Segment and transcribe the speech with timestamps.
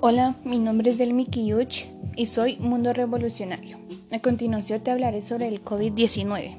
[0.00, 3.78] Hola, mi nombre es Delmi Kiyuch y soy Mundo Revolucionario.
[4.12, 6.54] A continuación te hablaré sobre el COVID-19.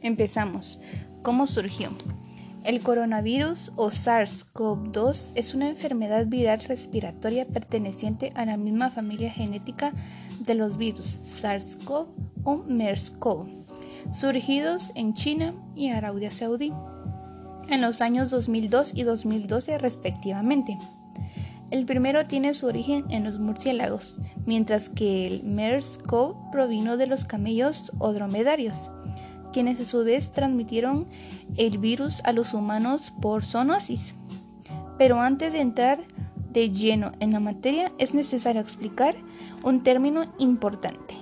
[0.00, 0.80] Empezamos.
[1.20, 1.90] ¿Cómo surgió?
[2.64, 9.92] El coronavirus o SARS-CoV-2 es una enfermedad viral respiratoria perteneciente a la misma familia genética
[10.40, 12.08] de los virus SARS-CoV
[12.44, 13.48] o MERS-CoV,
[14.14, 16.72] surgidos en China y Arabia Saudí
[17.68, 20.78] en los años 2002 y 2012 respectivamente.
[21.70, 27.26] El primero tiene su origen en los murciélagos, mientras que el MERS-CoV provino de los
[27.26, 28.90] camellos o dromedarios,
[29.52, 31.06] quienes a su vez transmitieron
[31.58, 34.14] el virus a los humanos por zoonosis.
[34.96, 35.98] Pero antes de entrar
[36.52, 39.14] de lleno en la materia, es necesario explicar
[39.62, 41.16] un término importante.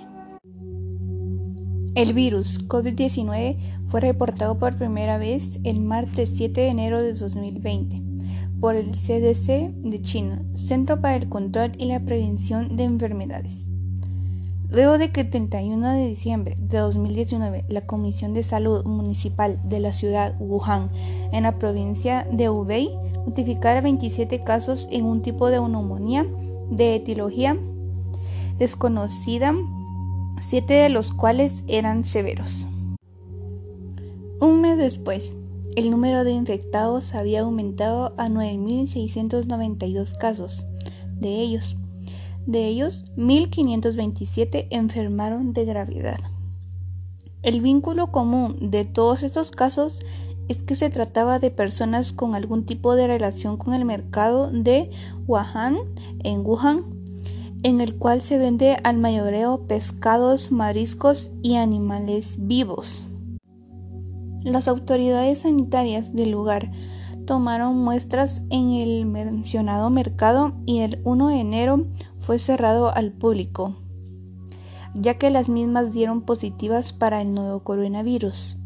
[1.93, 3.57] El virus COVID-19
[3.87, 8.06] fue reportado por primera vez el martes 7 de enero de 2020
[8.59, 13.67] por el CDC de China, Centro para el Control y la Prevención de Enfermedades.
[14.69, 19.79] Luego de que el 31 de diciembre de 2019 la Comisión de Salud Municipal de
[19.79, 20.89] la ciudad Wuhan
[21.31, 22.89] en la provincia de Hubei
[23.25, 26.25] notificara 27 casos en un tipo de neumonía
[26.69, 27.57] de etiología
[28.57, 29.53] desconocida,
[30.39, 32.65] siete de los cuales eran severos.
[34.41, 35.35] Un mes después,
[35.77, 40.65] el número de infectados había aumentado a 9.692 casos.
[41.19, 41.77] De ellos,
[42.47, 46.19] de ellos, 1.527 enfermaron de gravedad.
[47.43, 49.99] El vínculo común de todos estos casos
[50.47, 54.89] es que se trataba de personas con algún tipo de relación con el mercado de
[55.27, 55.77] Wuhan
[56.23, 56.85] en Wuhan,
[57.61, 63.07] en el cual se vende al mayoreo pescados, mariscos y animales vivos.
[64.43, 66.71] Las autoridades sanitarias del lugar
[67.25, 71.85] tomaron muestras en el mencionado mercado y el 1 de enero
[72.19, 73.75] fue cerrado al público,
[74.93, 78.57] ya que las mismas dieron positivas para el nuevo coronavirus.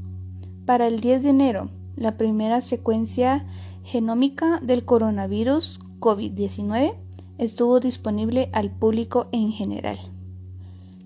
[0.65, 3.45] Para el 10 de enero, la primera secuencia
[3.83, 6.93] genómica del coronavirus COVID-19
[7.39, 9.97] estuvo disponible al público en general.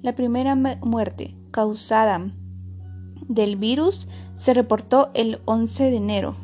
[0.02, 2.32] La primera muerte causada
[3.28, 6.36] del virus se reportó el 11 de enero.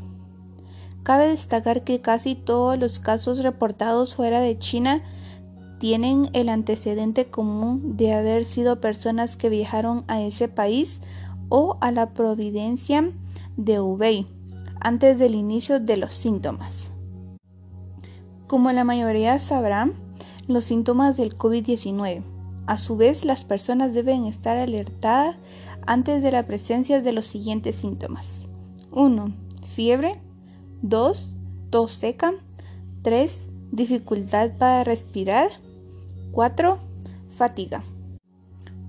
[1.04, 5.02] Cabe destacar que casi todos los casos reportados fuera de China
[5.80, 11.02] tienen el antecedente común de haber sido personas que viajaron a ese país
[11.50, 13.12] o a la providencia
[13.58, 14.28] de Hubei
[14.80, 16.92] antes del inicio de los síntomas.
[18.48, 19.90] Como la mayoría sabrá,
[20.48, 22.22] los síntomas del COVID-19.
[22.68, 25.36] A su vez, las personas deben estar alertadas
[25.86, 28.42] antes de la presencia de los siguientes síntomas.
[28.92, 29.34] 1.
[29.76, 30.20] Fiebre.
[30.82, 31.34] 2.
[31.70, 32.34] Tos seca.
[33.04, 33.50] 3.
[33.72, 35.50] Dificultad para respirar.
[36.32, 36.78] 4.
[37.36, 37.84] Fatiga.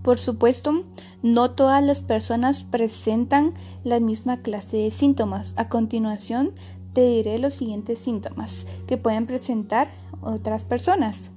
[0.03, 0.85] Por supuesto,
[1.23, 3.55] no todas las personas presentan
[3.85, 5.55] la misma clase de síntomas.
[5.57, 6.53] A continuación,
[6.93, 9.89] te diré los siguientes síntomas que pueden presentar
[10.21, 11.31] otras personas.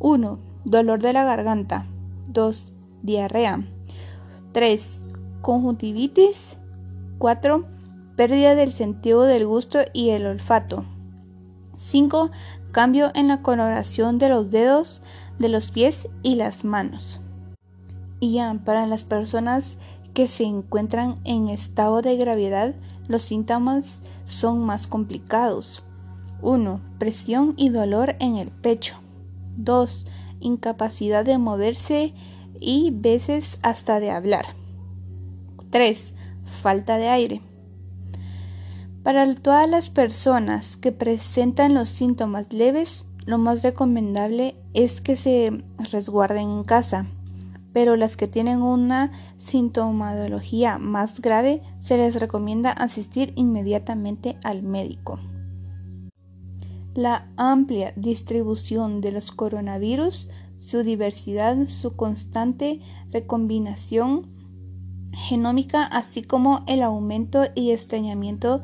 [0.00, 0.38] 1.
[0.64, 1.86] Dolor de la garganta.
[2.28, 2.72] 2.
[3.02, 3.64] Diarrea.
[4.52, 5.02] 3.
[5.40, 6.56] Conjuntivitis.
[7.18, 7.66] 4.
[8.16, 10.84] Pérdida del sentido del gusto y el olfato.
[11.76, 12.30] 5.
[12.70, 15.02] Cambio en la coloración de los dedos
[15.38, 17.20] de los pies y las manos.
[18.20, 19.78] Y ya, para las personas
[20.14, 22.74] que se encuentran en estado de gravedad,
[23.08, 25.82] los síntomas son más complicados.
[26.42, 26.80] 1.
[26.98, 28.96] Presión y dolor en el pecho.
[29.56, 30.06] 2.
[30.40, 32.14] Incapacidad de moverse
[32.62, 34.46] y veces hasta de hablar.
[35.70, 36.14] 3.
[36.44, 37.40] Falta de aire.
[39.02, 45.64] Para todas las personas que presentan los síntomas leves, lo más recomendable es que se
[45.90, 47.06] resguarden en casa,
[47.72, 55.18] pero las que tienen una sintomatología más grave se les recomienda asistir inmediatamente al médico.
[56.94, 60.28] La amplia distribución de los coronavirus
[60.62, 62.80] su diversidad, su constante
[63.10, 64.30] recombinación
[65.12, 68.62] genómica, así como el aumento y extrañamiento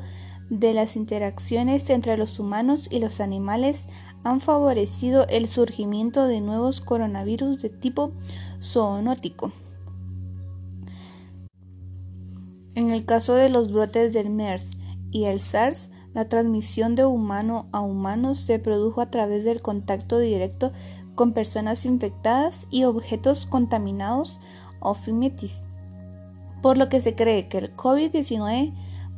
[0.49, 3.85] de las interacciones entre los humanos y los animales
[4.23, 8.13] han favorecido el surgimiento de nuevos coronavirus de tipo
[8.61, 9.51] zoonótico.
[12.75, 14.71] En el caso de los brotes del MERS
[15.11, 20.17] y el SARS, la transmisión de humano a humano se produjo a través del contacto
[20.17, 20.71] directo
[21.19, 24.39] con personas infectadas y objetos contaminados
[24.79, 25.65] o fimitis,
[26.61, 28.73] por lo que se cree que el COVID-19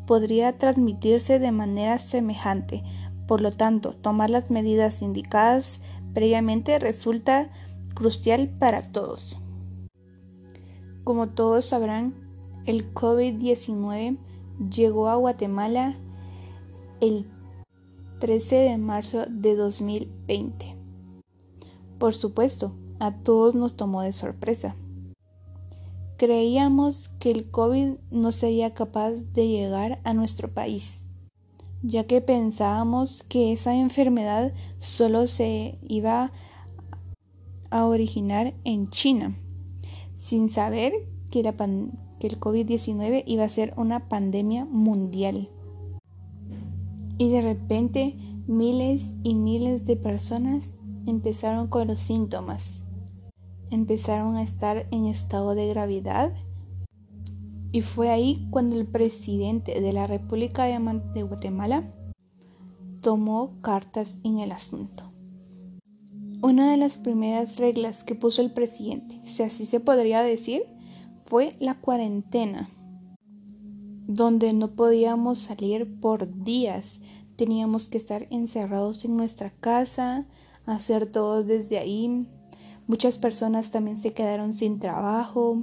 [0.08, 2.82] podría transmitirse de manera semejante.
[3.28, 5.80] Por lo tanto, tomar las medidas indicadas
[6.12, 7.52] previamente resulta
[7.94, 9.38] crucial para todos.
[11.04, 12.16] Como todos sabrán,
[12.66, 14.18] el COVID-19
[14.72, 15.98] llegó a Guatemala
[17.00, 17.28] el
[18.18, 20.81] 13 de marzo de 2020.
[22.02, 24.76] Por supuesto, a todos nos tomó de sorpresa.
[26.18, 31.06] Creíamos que el COVID no sería capaz de llegar a nuestro país,
[31.84, 36.32] ya que pensábamos que esa enfermedad solo se iba
[37.70, 39.38] a originar en China,
[40.16, 40.94] sin saber
[41.30, 45.52] que, que el COVID-19 iba a ser una pandemia mundial.
[47.20, 48.16] Y de repente
[48.48, 50.74] miles y miles de personas
[51.06, 52.84] empezaron con los síntomas.
[53.70, 56.34] Empezaron a estar en estado de gravedad.
[57.72, 61.94] Y fue ahí cuando el presidente de la República de Guatemala
[63.02, 65.12] tomó cartas en el asunto.
[66.44, 70.64] Una de las primeras reglas que puso el presidente, si así se podría decir,
[71.24, 72.70] fue la cuarentena,
[74.08, 77.00] donde no podíamos salir por días,
[77.36, 80.28] teníamos que estar encerrados en nuestra casa,
[80.66, 82.28] hacer todo desde ahí.
[82.88, 85.58] Muchas personas también se quedaron sin trabajo.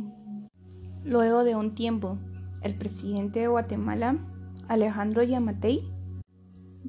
[1.05, 2.19] Luego de un tiempo,
[2.63, 4.19] el presidente de Guatemala,
[4.69, 5.91] Alejandro Yamatei,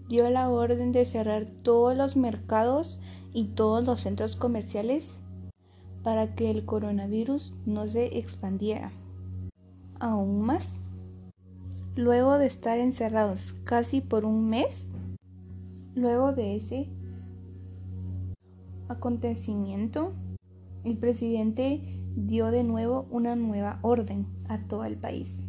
[0.08, 3.00] dio la orden de cerrar todos los mercados
[3.34, 5.16] y todos los centros comerciales
[6.04, 8.92] para que el coronavirus no se expandiera
[10.00, 10.76] aún más.
[11.96, 14.88] Luego de estar encerrados casi por un mes,
[15.96, 16.90] luego de ese
[18.90, 20.14] acontecimiento,
[20.84, 21.82] el presidente
[22.16, 25.44] dio de nuevo una nueva orden a todo el país.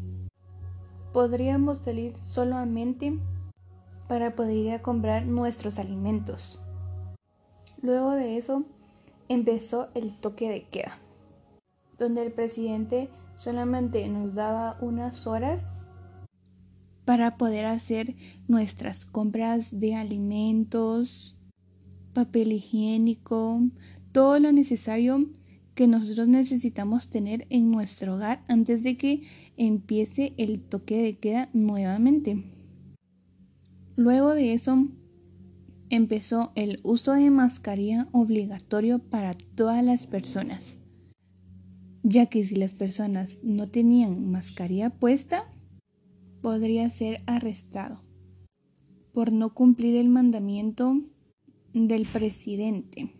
[1.12, 3.18] Podríamos salir solamente
[4.08, 6.60] para poder ir a comprar nuestros alimentos.
[7.82, 8.64] Luego de eso
[9.28, 10.98] empezó el toque de queda,
[11.98, 15.72] donde el presidente solamente nos daba unas horas
[17.04, 18.14] para poder hacer
[18.46, 21.39] nuestras compras de alimentos,
[22.12, 23.60] papel higiénico,
[24.12, 25.28] todo lo necesario
[25.74, 29.22] que nosotros necesitamos tener en nuestro hogar antes de que
[29.56, 32.44] empiece el toque de queda nuevamente.
[33.96, 34.88] Luego de eso
[35.88, 40.80] empezó el uso de mascarilla obligatorio para todas las personas,
[42.02, 45.52] ya que si las personas no tenían mascarilla puesta,
[46.40, 48.02] podría ser arrestado
[49.12, 51.00] por no cumplir el mandamiento
[51.72, 53.14] del presidente,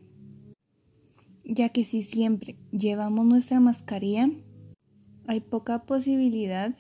[1.44, 4.31] ya que si siempre llevamos nuestra mascarilla,
[5.26, 6.75] hay poca posibilidad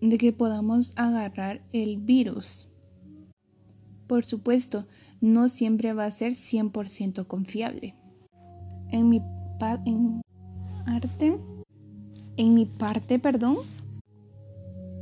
[0.00, 2.68] de que podamos agarrar el virus.
[4.06, 4.86] Por supuesto,
[5.20, 7.94] no siempre va a ser 100% confiable.
[8.90, 9.20] En mi,
[9.84, 10.22] en
[10.86, 11.38] arte,
[12.36, 13.58] en mi parte, perdón,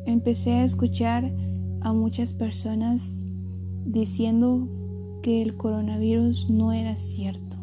[0.07, 1.33] empecé a escuchar
[1.83, 3.27] a muchas personas
[3.85, 4.69] diciendo
[5.27, 7.57] que el coronavirus no era cierto,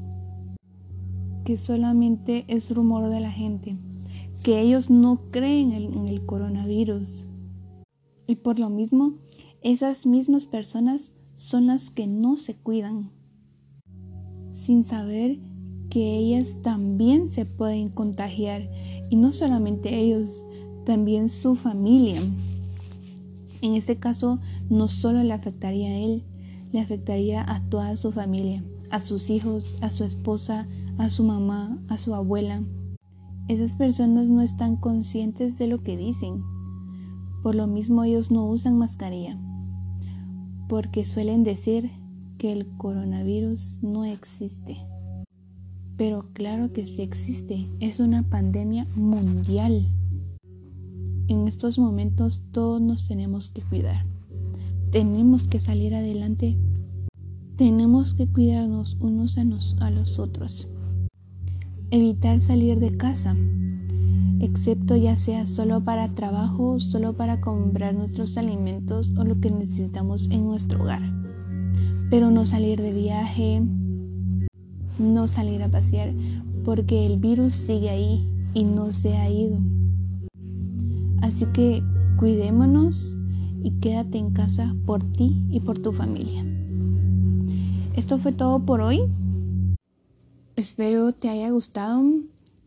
[1.46, 3.78] que solamente es rumor de la gente,
[4.44, 7.26] que ellos no creen en el coronavirus.
[8.28, 9.14] Y por lo mismo,
[9.62, 13.12] esas mismas personas son las que no se cuidan,
[14.52, 15.40] sin saber
[15.90, 18.70] que ellas también se pueden contagiar
[19.10, 20.46] y no solamente ellos,
[20.86, 22.20] también su familia.
[23.62, 26.24] En ese caso, no solo le afectaría a él,
[26.74, 31.78] le afectaría a toda su familia, a sus hijos, a su esposa, a su mamá,
[31.88, 32.62] a su abuela.
[33.48, 36.44] Esas personas no están conscientes de lo que dicen.
[37.42, 39.40] Por lo mismo ellos no usan mascarilla
[40.74, 41.92] porque suelen decir
[42.40, 44.78] que el coronavirus no existe.
[45.98, 49.88] Pero claro que sí existe, es una pandemia mundial.
[51.28, 54.13] En estos momentos todos nos tenemos que cuidar.
[54.94, 56.56] Tenemos que salir adelante.
[57.56, 60.68] Tenemos que cuidarnos unos a, los otros.
[61.90, 63.36] Evitar salir de casa,
[64.40, 70.30] excepto ya sea solo para trabajo, solo para comprar nuestros alimentos o lo que necesitamos
[70.30, 71.02] en nuestro hogar.
[72.12, 73.64] Pero no salir de viaje,
[75.00, 76.14] no salir a pasear,
[76.64, 79.58] porque el virus sigue ahí y no se ha ido.
[81.24, 81.82] Así que
[82.20, 83.18] cuidémonos
[83.64, 86.46] y quédate en casa por ti y por tu familia.
[87.96, 89.02] Esto fue todo por hoy.
[90.56, 92.04] Espero te haya gustado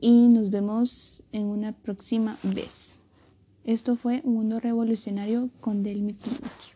[0.01, 3.01] y nos vemos en una próxima vez.
[3.65, 6.76] Esto fue Mundo Revolucionario con Delmi Kumuch.